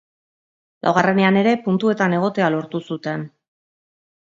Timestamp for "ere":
1.43-1.55